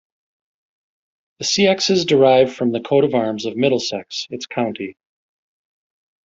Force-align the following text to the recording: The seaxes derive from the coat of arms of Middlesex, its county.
The 1.37 1.45
seaxes 1.45 2.05
derive 2.07 2.51
from 2.55 2.71
the 2.71 2.79
coat 2.81 3.03
of 3.03 3.13
arms 3.13 3.45
of 3.45 3.55
Middlesex, 3.55 4.25
its 4.31 4.47
county. 4.47 4.97